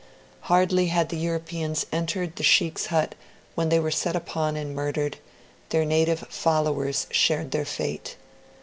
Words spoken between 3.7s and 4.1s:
were